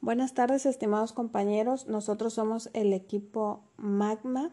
Buenas 0.00 0.32
tardes, 0.32 0.64
estimados 0.64 1.12
compañeros. 1.12 1.88
Nosotros 1.88 2.34
somos 2.34 2.70
el 2.72 2.92
equipo 2.92 3.64
Magma 3.76 4.52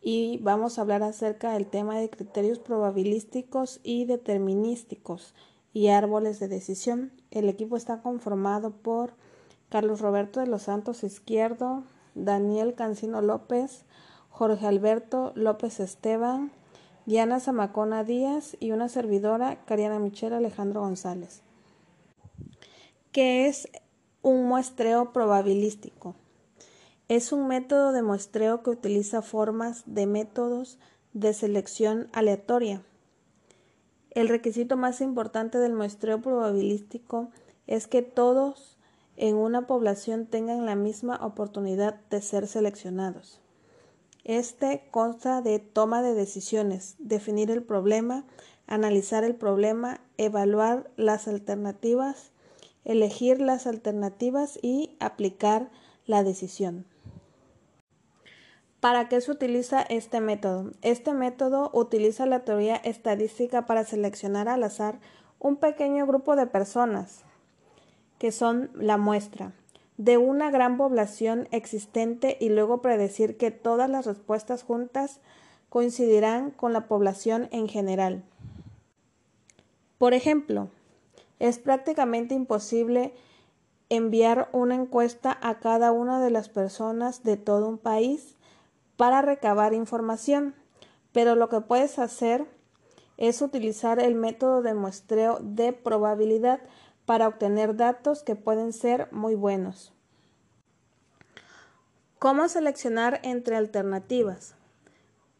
y 0.00 0.38
vamos 0.42 0.78
a 0.78 0.82
hablar 0.82 1.02
acerca 1.02 1.52
del 1.52 1.66
tema 1.66 1.98
de 1.98 2.08
criterios 2.08 2.60
probabilísticos 2.60 3.80
y 3.82 4.04
determinísticos 4.04 5.34
y 5.72 5.88
árboles 5.88 6.38
de 6.38 6.46
decisión. 6.46 7.10
El 7.32 7.48
equipo 7.48 7.76
está 7.76 8.00
conformado 8.00 8.70
por 8.70 9.14
Carlos 9.70 10.00
Roberto 10.00 10.38
de 10.38 10.46
los 10.46 10.62
Santos 10.62 11.02
Izquierdo, 11.02 11.82
Daniel 12.14 12.74
Cancino 12.74 13.22
López, 13.22 13.84
Jorge 14.30 14.68
Alberto 14.68 15.32
López 15.34 15.80
Esteban, 15.80 16.52
Diana 17.06 17.40
Zamacona 17.40 18.04
Díaz 18.04 18.56
y 18.60 18.70
una 18.70 18.88
servidora, 18.88 19.64
Cariana 19.64 19.98
Michelle 19.98 20.36
Alejandro 20.36 20.80
González. 20.80 21.42
¿Qué 23.10 23.48
es 23.48 23.68
un 24.24 24.48
muestreo 24.48 25.12
probabilístico? 25.12 26.16
Es 27.08 27.30
un 27.30 27.46
método 27.46 27.92
de 27.92 28.02
muestreo 28.02 28.62
que 28.62 28.70
utiliza 28.70 29.20
formas 29.20 29.82
de 29.84 30.06
métodos 30.06 30.78
de 31.12 31.34
selección 31.34 32.08
aleatoria. 32.12 32.82
El 34.10 34.28
requisito 34.28 34.78
más 34.78 35.02
importante 35.02 35.58
del 35.58 35.74
muestreo 35.74 36.22
probabilístico 36.22 37.28
es 37.66 37.86
que 37.86 38.00
todos 38.00 38.78
en 39.16 39.36
una 39.36 39.66
población 39.66 40.24
tengan 40.24 40.64
la 40.64 40.74
misma 40.74 41.16
oportunidad 41.22 42.00
de 42.08 42.22
ser 42.22 42.46
seleccionados. 42.46 43.42
Este 44.24 44.88
consta 44.90 45.42
de 45.42 45.58
toma 45.58 46.00
de 46.00 46.14
decisiones, 46.14 46.96
definir 46.98 47.50
el 47.50 47.62
problema, 47.62 48.24
analizar 48.66 49.22
el 49.22 49.34
problema, 49.34 50.00
evaluar 50.16 50.90
las 50.96 51.28
alternativas, 51.28 52.32
elegir 52.84 53.40
las 53.40 53.66
alternativas 53.66 54.58
y 54.62 54.96
aplicar 55.00 55.70
la 56.06 56.22
decisión. 56.22 56.86
¿Para 58.80 59.08
qué 59.08 59.20
se 59.22 59.30
utiliza 59.30 59.80
este 59.80 60.20
método? 60.20 60.72
Este 60.82 61.14
método 61.14 61.70
utiliza 61.72 62.26
la 62.26 62.44
teoría 62.44 62.76
estadística 62.76 63.64
para 63.64 63.84
seleccionar 63.84 64.48
al 64.48 64.62
azar 64.62 65.00
un 65.38 65.56
pequeño 65.56 66.06
grupo 66.06 66.36
de 66.36 66.46
personas, 66.46 67.22
que 68.18 68.30
son 68.30 68.70
la 68.74 68.98
muestra, 68.98 69.52
de 69.96 70.18
una 70.18 70.50
gran 70.50 70.76
población 70.76 71.48
existente 71.50 72.36
y 72.40 72.50
luego 72.50 72.82
predecir 72.82 73.36
que 73.36 73.50
todas 73.50 73.88
las 73.88 74.04
respuestas 74.04 74.62
juntas 74.62 75.20
coincidirán 75.70 76.50
con 76.50 76.72
la 76.72 76.86
población 76.86 77.48
en 77.52 77.68
general. 77.68 78.22
Por 79.98 80.12
ejemplo, 80.12 80.68
es 81.38 81.58
prácticamente 81.58 82.34
imposible 82.34 83.14
enviar 83.88 84.48
una 84.52 84.74
encuesta 84.74 85.38
a 85.42 85.58
cada 85.58 85.92
una 85.92 86.20
de 86.20 86.30
las 86.30 86.48
personas 86.48 87.22
de 87.22 87.36
todo 87.36 87.68
un 87.68 87.78
país 87.78 88.36
para 88.96 89.22
recabar 89.22 89.74
información, 89.74 90.54
pero 91.12 91.34
lo 91.34 91.48
que 91.48 91.60
puedes 91.60 91.98
hacer 91.98 92.46
es 93.16 93.42
utilizar 93.42 94.00
el 94.00 94.14
método 94.14 94.62
de 94.62 94.74
muestreo 94.74 95.38
de 95.40 95.72
probabilidad 95.72 96.60
para 97.06 97.28
obtener 97.28 97.76
datos 97.76 98.22
que 98.22 98.34
pueden 98.34 98.72
ser 98.72 99.08
muy 99.12 99.34
buenos. 99.34 99.92
¿Cómo 102.18 102.48
seleccionar 102.48 103.20
entre 103.22 103.56
alternativas? 103.56 104.54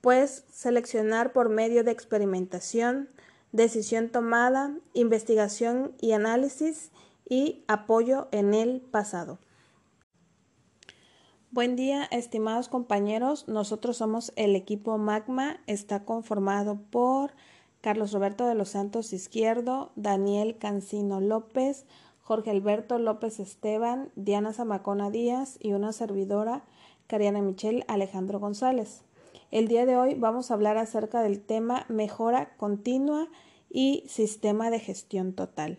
Puedes 0.02 0.44
seleccionar 0.52 1.32
por 1.32 1.48
medio 1.48 1.82
de 1.82 1.90
experimentación, 1.90 3.08
decisión 3.54 4.10
tomada, 4.10 4.76
investigación 4.94 5.92
y 6.00 6.10
análisis 6.10 6.90
y 7.28 7.62
apoyo 7.68 8.26
en 8.32 8.52
el 8.52 8.80
pasado. 8.80 9.38
Buen 11.52 11.76
día, 11.76 12.04
estimados 12.10 12.68
compañeros. 12.68 13.46
Nosotros 13.46 13.98
somos 13.98 14.32
el 14.34 14.56
equipo 14.56 14.98
Magma. 14.98 15.60
Está 15.68 16.04
conformado 16.04 16.80
por 16.90 17.32
Carlos 17.80 18.10
Roberto 18.10 18.44
de 18.48 18.56
los 18.56 18.70
Santos 18.70 19.12
Izquierdo, 19.12 19.92
Daniel 19.94 20.58
Cancino 20.58 21.20
López, 21.20 21.86
Jorge 22.22 22.50
Alberto 22.50 22.98
López 22.98 23.38
Esteban, 23.38 24.10
Diana 24.16 24.52
Zamacona 24.52 25.10
Díaz 25.10 25.58
y 25.60 25.74
una 25.74 25.92
servidora, 25.92 26.64
Cariana 27.06 27.40
Michelle 27.40 27.84
Alejandro 27.86 28.40
González. 28.40 29.04
El 29.50 29.68
día 29.68 29.86
de 29.86 29.96
hoy 29.96 30.14
vamos 30.14 30.50
a 30.50 30.54
hablar 30.54 30.78
acerca 30.78 31.22
del 31.22 31.40
tema 31.40 31.86
mejora 31.88 32.56
continua 32.56 33.28
y 33.70 34.04
sistema 34.08 34.70
de 34.70 34.80
gestión 34.80 35.32
total. 35.32 35.78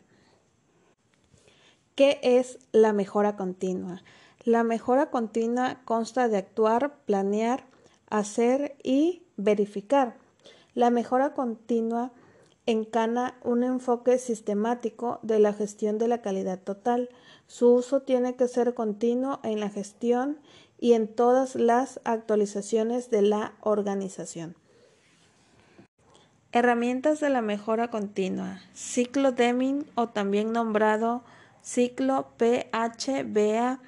¿Qué 1.96 2.20
es 2.22 2.60
la 2.72 2.94
mejora 2.94 3.36
continua? 3.36 4.04
La 4.44 4.64
mejora 4.64 5.10
continua 5.10 5.82
consta 5.86 6.28
de 6.28 6.38
actuar, 6.38 6.98
planear, 7.06 7.66
hacer 8.10 8.76
y 8.84 9.24
verificar. 9.38 10.18
La 10.74 10.90
mejora 10.90 11.34
continua 11.34 12.12
encana 12.66 13.38
un 13.44 13.64
enfoque 13.64 14.18
sistemático 14.18 15.20
de 15.22 15.40
la 15.40 15.54
gestión 15.54 15.98
de 15.98 16.08
la 16.08 16.22
calidad 16.22 16.60
total. 16.60 17.10
Su 17.48 17.74
uso 17.74 18.02
tiene 18.02 18.36
que 18.36 18.48
ser 18.48 18.74
continuo 18.74 19.40
en 19.44 19.60
la 19.60 19.70
gestión 19.70 20.40
y 20.80 20.94
en 20.94 21.08
todas 21.08 21.56
las 21.56 22.00
actualizaciones 22.04 23.10
de 23.10 23.22
la 23.22 23.54
organización. 23.62 24.56
Herramientas 26.52 27.20
de 27.20 27.30
la 27.30 27.42
mejora 27.42 27.90
continua. 27.90 28.62
Ciclo 28.74 29.32
Deming 29.32 29.86
o 29.96 30.08
también 30.08 30.54
nombrado 30.54 31.24
ciclo 31.62 32.28
PHBA 32.38 33.82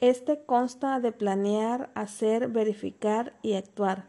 este 0.00 0.40
consta 0.44 1.00
de 1.00 1.12
planear, 1.12 1.90
hacer, 1.94 2.48
verificar 2.48 3.34
y 3.42 3.54
actuar. 3.54 4.06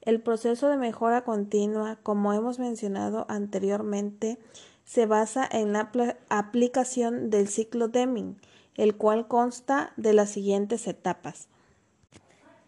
El 0.00 0.20
proceso 0.20 0.68
de 0.68 0.76
mejora 0.76 1.22
continua, 1.22 1.98
como 2.02 2.32
hemos 2.32 2.58
mencionado 2.58 3.26
anteriormente, 3.28 4.38
se 4.84 5.06
basa 5.06 5.48
en 5.50 5.72
la 5.72 5.90
aplicación 6.28 7.30
del 7.30 7.48
ciclo 7.48 7.88
Deming, 7.88 8.36
el 8.74 8.96
cual 8.96 9.28
consta 9.28 9.92
de 9.96 10.12
las 10.12 10.30
siguientes 10.30 10.86
etapas. 10.88 11.48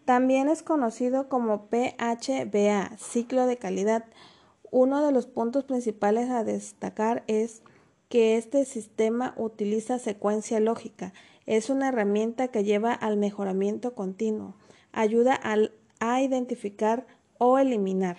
También 0.05 0.49
es 0.49 0.61
conocido 0.61 1.27
como 1.29 1.67
PHBA, 1.67 2.97
ciclo 2.97 3.47
de 3.47 3.57
calidad. 3.57 4.05
Uno 4.71 5.03
de 5.05 5.11
los 5.11 5.25
puntos 5.25 5.63
principales 5.63 6.29
a 6.29 6.43
destacar 6.43 7.23
es 7.27 7.63
que 8.07 8.37
este 8.37 8.65
sistema 8.65 9.33
utiliza 9.35 9.97
secuencia 9.97 10.59
lógica, 10.59 11.11
es 11.47 11.69
una 11.69 11.89
herramienta 11.89 12.47
que 12.47 12.63
lleva 12.63 12.93
al 12.93 13.17
mejoramiento 13.17 13.93
continuo, 13.93 14.55
ayuda 14.91 15.39
a 15.99 16.21
identificar 16.21 17.05
o 17.37 17.57
eliminar 17.57 18.17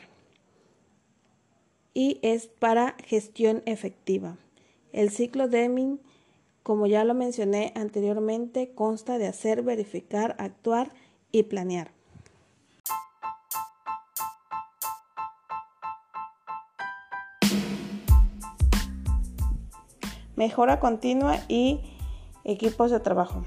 y 1.95 2.19
es 2.21 2.49
para 2.49 2.95
gestión 3.05 3.63
efectiva. 3.65 4.37
El 4.93 5.11
ciclo 5.11 5.49
Deming, 5.49 5.99
como 6.63 6.87
ya 6.87 7.05
lo 7.05 7.15
mencioné 7.15 7.73
anteriormente, 7.75 8.73
consta 8.75 9.19
de 9.19 9.27
hacer, 9.27 9.63
verificar, 9.63 10.37
actuar 10.39 10.93
y 11.33 11.45
planear. 11.45 11.93
Mejora 20.37 20.81
continua 20.81 21.39
y 21.49 21.81
Equipos 22.49 22.93
de 22.93 23.01
trabajo. 23.01 23.43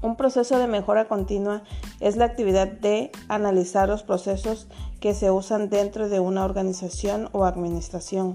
Un 0.00 0.14
proceso 0.14 0.60
de 0.60 0.68
mejora 0.68 1.08
continua 1.08 1.64
es 1.98 2.14
la 2.14 2.24
actividad 2.24 2.68
de 2.68 3.10
analizar 3.26 3.88
los 3.88 4.04
procesos 4.04 4.68
que 5.00 5.12
se 5.12 5.32
usan 5.32 5.70
dentro 5.70 6.08
de 6.08 6.20
una 6.20 6.44
organización 6.44 7.28
o 7.32 7.44
administración, 7.44 8.34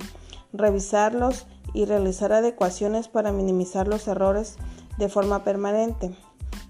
revisarlos 0.51 1.47
y 1.73 1.85
realizar 1.85 2.33
adecuaciones 2.33 3.07
para 3.07 3.31
minimizar 3.31 3.87
los 3.87 4.09
errores 4.09 4.57
de 4.97 5.07
forma 5.07 5.45
permanente. 5.45 6.11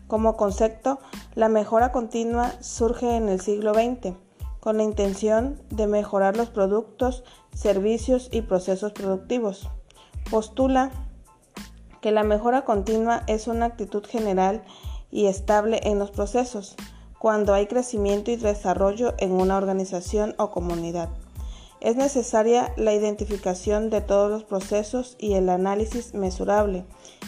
Como 0.05 0.37
concepto, 0.37 0.99
la 1.39 1.47
mejora 1.47 1.93
continua 1.93 2.51
surge 2.59 3.15
en 3.15 3.29
el 3.29 3.39
siglo 3.39 3.73
XX 3.73 4.13
con 4.59 4.75
la 4.75 4.83
intención 4.83 5.57
de 5.69 5.87
mejorar 5.87 6.35
los 6.35 6.49
productos, 6.49 7.23
servicios 7.55 8.27
y 8.29 8.41
procesos 8.41 8.91
productivos. 8.91 9.69
Postula 10.29 10.91
que 12.01 12.11
la 12.11 12.25
mejora 12.25 12.65
continua 12.65 13.23
es 13.27 13.47
una 13.47 13.67
actitud 13.67 14.05
general 14.05 14.65
y 15.11 15.27
estable 15.27 15.79
en 15.83 15.97
los 15.97 16.11
procesos, 16.11 16.75
cuando 17.19 17.53
hay 17.53 17.67
crecimiento 17.67 18.31
y 18.31 18.35
desarrollo 18.35 19.13
en 19.17 19.31
una 19.31 19.55
organización 19.55 20.35
o 20.37 20.51
comunidad. 20.51 21.07
Es 21.79 21.95
necesaria 21.95 22.73
la 22.75 22.93
identificación 22.93 23.89
de 23.89 24.01
todos 24.01 24.29
los 24.29 24.43
procesos 24.43 25.15
y 25.17 25.35
el 25.35 25.47
análisis 25.47 26.13
mesurable 26.13 26.83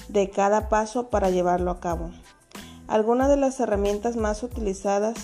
de 0.10 0.30
cada 0.30 0.68
paso 0.68 1.10
para 1.10 1.30
llevarlo 1.30 1.72
a 1.72 1.80
cabo. 1.80 2.12
Algunas 2.92 3.30
de 3.30 3.38
las 3.38 3.58
herramientas 3.62 4.18
más 4.18 4.44
utilizadas 4.44 5.16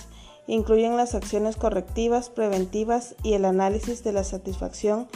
incluyen 0.47 0.95
las 0.95 1.15
acciones 1.15 1.57
correctivas, 1.57 2.29
preventivas 2.29 3.13
y 3.23 3.33
el 3.33 3.43
análisis 3.43 4.05
de 4.05 4.13
la 4.13 4.23
satisfacción 4.23 5.09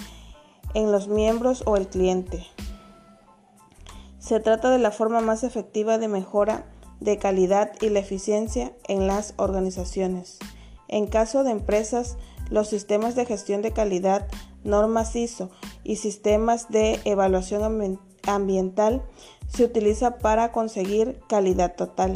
en 0.74 0.92
los 0.92 1.08
miembros 1.08 1.64
o 1.66 1.78
el 1.78 1.88
cliente, 1.88 2.46
Se 4.20 4.42
trata 4.42 4.70
de 4.70 4.80
la 4.80 4.92
forma 4.92 5.22
más 5.22 5.46
efectiva 5.46 5.98
de 5.98 6.10
mejora 6.10 6.66
de 7.00 7.18
calidad 7.18 7.72
y 7.80 7.88
la 7.88 8.00
eficiencia 8.00 8.74
en 8.90 9.08
las 9.08 9.34
organizaciones. 9.38 10.38
En 10.90 11.08
caso 11.08 11.46
de 11.46 11.52
empresas, 11.52 12.18
los 12.50 12.68
sistemas 12.68 13.16
de 13.16 13.26
gestión 13.26 13.62
de 13.62 13.72
calidad, 13.72 14.28
normas 14.66 15.16
ISO 15.16 15.52
y 15.86 15.96
sistemas 15.96 16.70
de 16.70 17.00
evaluación 17.06 17.98
ambiental 18.28 19.02
se 19.48 19.64
utilizan 19.64 20.18
para 20.22 20.52
conseguir 20.52 21.22
calidad 21.30 21.76
total. 21.78 22.14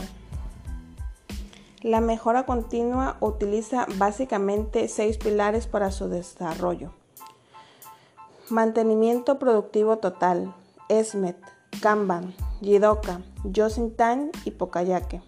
La 1.86 2.02
mejora 2.02 2.48
continua 2.48 3.16
utiliza 3.20 3.86
básicamente 4.00 4.88
seis 4.88 5.20
pilares 5.20 5.68
para 5.68 5.92
su 5.92 6.10
desarrollo. 6.10 6.94
Mantenimiento 8.50 9.38
productivo 9.38 10.00
total, 10.00 10.56
SMET, 10.90 11.38
Kanban, 11.84 12.34
Jidoka, 12.60 13.22
Yosintan 13.44 14.32
y 14.46 14.50
Pokayake. 14.50 15.22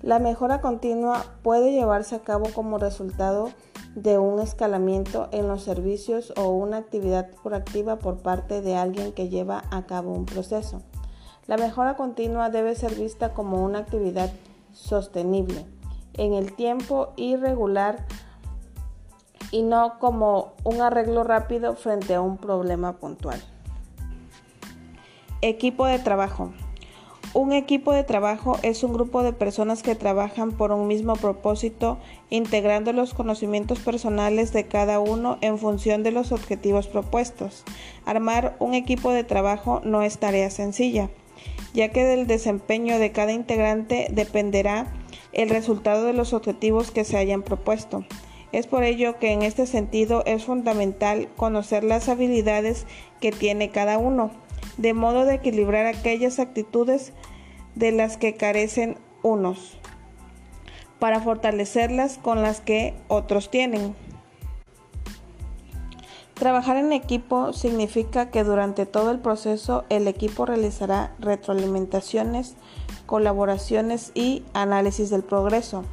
La 0.00 0.18
mejora 0.20 0.62
continua 0.62 1.22
puede 1.42 1.72
llevarse 1.72 2.14
a 2.14 2.22
cabo 2.22 2.48
como 2.54 2.78
resultado 2.78 3.50
de 3.94 4.16
un 4.16 4.40
escalamiento 4.40 5.28
en 5.32 5.48
los 5.48 5.62
servicios 5.62 6.32
o 6.38 6.48
una 6.48 6.78
actividad 6.78 7.28
proactiva 7.42 7.98
por 7.98 8.22
parte 8.22 8.62
de 8.62 8.76
alguien 8.76 9.12
que 9.12 9.28
lleva 9.28 9.64
a 9.70 9.84
cabo 9.84 10.12
un 10.12 10.24
proceso. 10.24 10.80
La 11.46 11.58
mejora 11.58 11.94
continua 11.94 12.48
debe 12.48 12.74
ser 12.74 12.94
vista 12.94 13.34
como 13.34 13.62
una 13.62 13.80
actividad 13.80 14.32
sostenible 14.72 15.66
en 16.14 16.32
el 16.32 16.54
tiempo 16.54 17.12
y 17.16 17.36
regular 17.36 18.06
y 19.50 19.62
no 19.62 19.98
como 19.98 20.54
un 20.64 20.80
arreglo 20.80 21.22
rápido 21.22 21.74
frente 21.76 22.14
a 22.14 22.22
un 22.22 22.38
problema 22.38 22.94
puntual. 22.94 23.42
Equipo 25.42 25.84
de 25.84 25.98
trabajo. 25.98 26.52
Un 27.34 27.52
equipo 27.52 27.92
de 27.92 28.04
trabajo 28.04 28.58
es 28.62 28.82
un 28.82 28.94
grupo 28.94 29.22
de 29.22 29.32
personas 29.32 29.82
que 29.82 29.96
trabajan 29.96 30.52
por 30.52 30.72
un 30.72 30.86
mismo 30.86 31.14
propósito, 31.14 31.98
integrando 32.30 32.92
los 32.92 33.12
conocimientos 33.12 33.80
personales 33.80 34.52
de 34.52 34.66
cada 34.66 34.98
uno 35.00 35.36
en 35.40 35.58
función 35.58 36.04
de 36.04 36.12
los 36.12 36.32
objetivos 36.32 36.86
propuestos. 36.86 37.64
Armar 38.06 38.56
un 38.60 38.72
equipo 38.72 39.10
de 39.10 39.24
trabajo 39.24 39.80
no 39.84 40.02
es 40.02 40.18
tarea 40.18 40.48
sencilla 40.48 41.10
ya 41.74 41.90
que 41.90 42.04
del 42.04 42.26
desempeño 42.26 42.98
de 42.98 43.12
cada 43.12 43.32
integrante 43.32 44.06
dependerá 44.10 44.86
el 45.32 45.50
resultado 45.50 46.06
de 46.06 46.12
los 46.12 46.32
objetivos 46.32 46.90
que 46.90 47.04
se 47.04 47.18
hayan 47.18 47.42
propuesto. 47.42 48.06
Es 48.52 48.68
por 48.68 48.84
ello 48.84 49.18
que 49.18 49.32
en 49.32 49.42
este 49.42 49.66
sentido 49.66 50.22
es 50.24 50.44
fundamental 50.44 51.28
conocer 51.36 51.82
las 51.82 52.08
habilidades 52.08 52.86
que 53.20 53.32
tiene 53.32 53.70
cada 53.70 53.98
uno, 53.98 54.30
de 54.78 54.94
modo 54.94 55.24
de 55.24 55.34
equilibrar 55.34 55.86
aquellas 55.86 56.38
actitudes 56.38 57.12
de 57.74 57.90
las 57.90 58.16
que 58.16 58.34
carecen 58.34 58.96
unos, 59.24 59.76
para 61.00 61.20
fortalecerlas 61.20 62.18
con 62.18 62.42
las 62.42 62.60
que 62.60 62.94
otros 63.08 63.50
tienen. 63.50 63.96
Trabajar 66.34 66.76
en 66.76 66.92
equipo 66.92 67.52
significa 67.52 68.30
que 68.30 68.42
durante 68.42 68.86
todo 68.86 69.12
el 69.12 69.20
proceso 69.20 69.84
el 69.88 70.08
equipo 70.08 70.46
realizará 70.46 71.12
retroalimentaciones, 71.20 72.56
colaboraciones 73.06 74.10
y 74.14 74.42
análisis 74.52 75.10
del 75.10 75.22
progreso. 75.22 75.84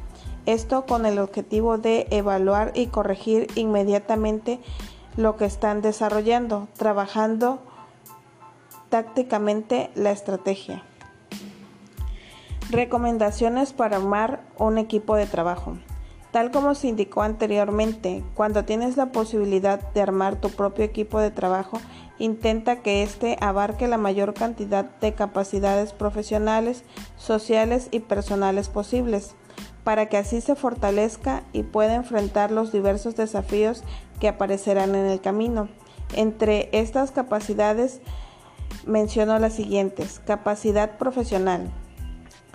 Esto 0.44 0.84
con 0.86 1.06
el 1.06 1.20
objetivo 1.20 1.78
de 1.78 2.08
evaluar 2.10 2.72
y 2.74 2.88
corregir 2.88 3.46
inmediatamente 3.54 4.58
lo 5.16 5.36
que 5.36 5.44
están 5.44 5.80
desarrollando, 5.80 6.66
trabajando 6.76 7.60
tácticamente 8.88 9.90
la 9.94 10.10
estrategia. 10.10 10.82
Recomendaciones 12.70 13.72
para 13.72 13.98
armar 13.98 14.40
un 14.58 14.78
equipo 14.78 15.14
de 15.14 15.26
trabajo. 15.26 15.76
Tal 16.32 16.50
como 16.50 16.74
se 16.74 16.88
indicó 16.88 17.22
anteriormente, 17.22 18.24
cuando 18.34 18.64
tienes 18.64 18.96
la 18.96 19.12
posibilidad 19.12 19.92
de 19.92 20.00
armar 20.00 20.40
tu 20.40 20.48
propio 20.48 20.82
equipo 20.82 21.20
de 21.20 21.30
trabajo, 21.30 21.78
intenta 22.18 22.80
que 22.80 23.02
éste 23.02 23.36
abarque 23.40 23.86
la 23.86 23.98
mayor 23.98 24.32
cantidad 24.32 24.86
de 25.00 25.12
capacidades 25.12 25.92
profesionales, 25.92 26.84
sociales 27.16 27.88
y 27.90 28.00
personales 28.00 28.70
posibles, 28.70 29.34
para 29.84 30.06
que 30.06 30.16
así 30.16 30.40
se 30.40 30.54
fortalezca 30.54 31.42
y 31.52 31.64
pueda 31.64 31.94
enfrentar 31.94 32.50
los 32.50 32.72
diversos 32.72 33.14
desafíos 33.14 33.84
que 34.18 34.28
aparecerán 34.28 34.94
en 34.94 35.06
el 35.06 35.20
camino. 35.20 35.68
Entre 36.14 36.70
estas 36.72 37.10
capacidades 37.10 38.00
menciono 38.86 39.38
las 39.38 39.52
siguientes. 39.52 40.20
Capacidad 40.24 40.96
profesional. 40.96 41.70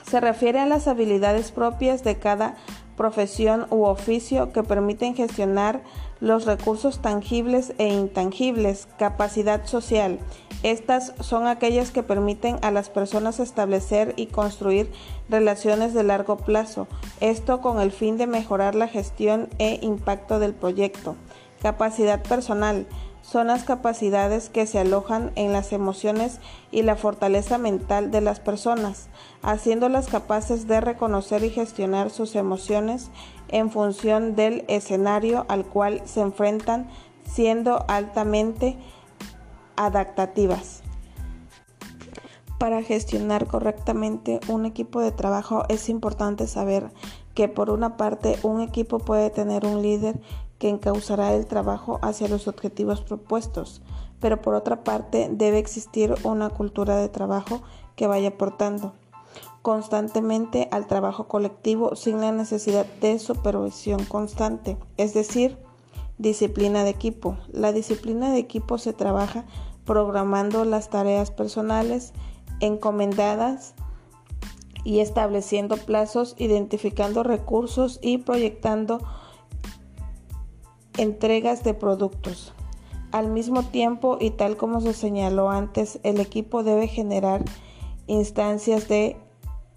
Se 0.09 0.21
refiere 0.21 0.59
a 0.59 0.65
las 0.65 0.88
habilidades 0.88 1.51
propias 1.51 2.03
de 2.03 2.18
cada 2.18 2.56
profesión 2.97 3.67
u 3.69 3.83
oficio 3.83 4.51
que 4.51 4.63
permiten 4.63 5.15
gestionar 5.15 5.81
los 6.19 6.45
recursos 6.45 6.99
tangibles 6.99 7.73
e 7.77 7.88
intangibles, 7.88 8.88
capacidad 8.97 9.65
social. 9.65 10.19
Estas 10.63 11.13
son 11.19 11.45
aquellas 11.45 11.91
que 11.91 12.01
permiten 12.01 12.57
a 12.63 12.71
las 12.71 12.89
personas 12.89 13.39
establecer 13.39 14.15
y 14.17 14.25
construir 14.25 14.91
relaciones 15.29 15.94
de 15.94 16.03
largo 16.03 16.38
plazo, 16.38 16.88
esto 17.21 17.61
con 17.61 17.79
el 17.79 17.91
fin 17.91 18.17
de 18.17 18.25
mejorar 18.25 18.73
la 18.73 18.88
gestión 18.88 19.47
e 19.59 19.79
impacto 19.83 20.39
del 20.39 20.53
proyecto. 20.53 21.15
Capacidad 21.61 22.23
personal 22.23 22.88
son 23.29 23.47
las 23.47 23.65
capacidades 23.65 24.50
que 24.50 24.65
se 24.65 24.79
alojan 24.79 25.31
en 25.35 25.51
las 25.51 25.74
emociones 25.74 26.39
y 26.71 26.83
la 26.83 26.95
fortaleza 26.95 27.57
mental 27.57 28.09
de 28.09 28.21
las 28.21 28.39
personas, 28.39 29.09
haciéndolas 29.41 30.07
capaces 30.07 30.65
de 30.65 30.79
reconocer 30.79 31.44
y 31.44 31.50
gestionar 31.50 32.09
sus 32.09 32.38
emociones 32.38 33.12
en 33.50 33.69
función 33.69 34.38
del 34.38 34.63
escenario 34.69 35.45
al 35.50 35.65
cual 35.65 36.01
se 36.06 36.21
enfrentan, 36.21 36.88
siendo 37.25 37.83
altamente 37.89 38.77
adaptativas. 39.75 40.83
Para 42.57 42.81
gestionar 42.81 43.45
correctamente 43.45 44.39
un 44.47 44.65
equipo 44.65 45.01
de 45.01 45.12
trabajo 45.12 45.65
es 45.68 45.89
importante 45.89 46.47
saber 46.47 46.91
que 47.35 47.50
por 47.50 47.69
una 47.71 47.97
parte 47.97 48.39
un 48.41 48.62
equipo 48.62 49.00
puede 49.00 49.30
tener 49.30 49.65
un 49.65 49.81
líder 49.81 50.19
que 50.59 50.69
encauzará 50.69 51.33
el 51.33 51.45
trabajo 51.45 52.00
hacia 52.01 52.27
los 52.27 52.48
objetivos 52.48 53.01
propuestos, 53.01 53.81
pero 54.19 54.42
por 54.42 54.56
otra 54.56 54.83
parte 54.83 55.30
debe 55.31 55.59
existir 55.59 56.15
una 56.24 56.50
cultura 56.50 56.95
de 56.98 57.09
trabajo 57.09 57.62
que 57.95 58.07
vaya 58.07 58.30
aportando 58.30 58.94
constantemente 59.61 60.69
al 60.71 60.87
trabajo 60.87 61.28
colectivo 61.28 61.95
sin 61.95 62.21
la 62.21 62.31
necesidad 62.31 62.85
de 63.02 63.19
supervisión 63.19 64.06
constante, 64.06 64.78
es 64.95 65.14
decir, 65.14 65.57
disciplina 66.18 66.83
de 66.83 66.90
equipo. 66.90 67.37
La 67.52 67.73
disciplina 67.73 68.31
de 68.31 68.40
equipo 68.40 68.78
se 68.78 68.94
trabaja 68.94 69.45
programando 69.85 70.66
las 70.66 70.90
tareas 70.90 71.31
personales 71.31 72.14
encomendadas 72.59 73.76
y 74.83 74.99
estableciendo 74.99 75.76
plazos, 75.78 76.35
identificando 76.37 77.23
recursos 77.23 77.99
y 78.02 78.19
proyectando 78.19 78.99
entregas 80.97 81.63
de 81.63 81.73
productos. 81.73 82.54
Al 83.11 83.30
mismo 83.30 83.63
tiempo, 83.63 84.18
y 84.19 84.31
tal 84.31 84.57
como 84.57 84.81
se 84.81 84.94
señaló 84.94 85.49
antes, 85.49 85.99
el 86.04 86.19
equipo 86.19 86.63
debe 86.63 86.87
generar 86.87 87.44
instancias 88.07 88.87
de 88.87 89.18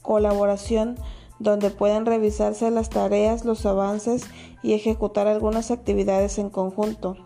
colaboración 0.02 0.96
donde 1.38 1.70
pueden 1.70 2.06
revisarse 2.06 2.70
las 2.70 2.90
tareas, 2.90 3.44
los 3.44 3.64
avances 3.66 4.24
y 4.62 4.74
ejecutar 4.74 5.26
algunas 5.26 5.70
actividades 5.70 6.38
en 6.38 6.50
conjunto. 6.50 7.16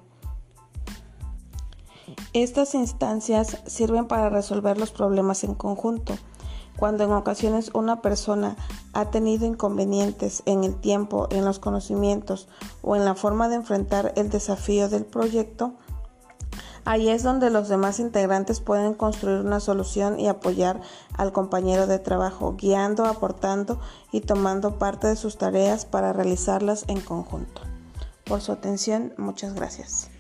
Estas 2.32 2.74
instancias 2.74 3.62
sirven 3.66 4.06
para 4.06 4.28
resolver 4.28 4.78
los 4.78 4.90
problemas 4.90 5.44
en 5.44 5.54
conjunto 5.54 6.14
cuando 6.76 7.04
en 7.04 7.12
ocasiones 7.12 7.70
una 7.74 8.02
persona 8.02 8.56
ha 8.92 9.10
tenido 9.10 9.46
inconvenientes 9.46 10.42
en 10.46 10.64
el 10.64 10.74
tiempo, 10.76 11.28
en 11.30 11.44
los 11.44 11.58
conocimientos 11.58 12.48
o 12.82 12.96
en 12.96 13.04
la 13.04 13.14
forma 13.14 13.48
de 13.48 13.56
enfrentar 13.56 14.12
el 14.16 14.30
desafío 14.30 14.88
del 14.88 15.04
proyecto, 15.04 15.74
ahí 16.84 17.08
es 17.08 17.22
donde 17.22 17.50
los 17.50 17.68
demás 17.68 18.00
integrantes 18.00 18.60
pueden 18.60 18.94
construir 18.94 19.40
una 19.40 19.60
solución 19.60 20.18
y 20.18 20.28
apoyar 20.28 20.80
al 21.16 21.32
compañero 21.32 21.86
de 21.86 21.98
trabajo, 21.98 22.56
guiando, 22.56 23.06
aportando 23.06 23.80
y 24.12 24.20
tomando 24.20 24.78
parte 24.78 25.06
de 25.06 25.16
sus 25.16 25.38
tareas 25.38 25.84
para 25.84 26.12
realizarlas 26.12 26.84
en 26.88 27.00
conjunto. 27.00 27.62
Por 28.24 28.40
su 28.40 28.52
atención, 28.52 29.12
muchas 29.18 29.54
gracias. 29.54 30.13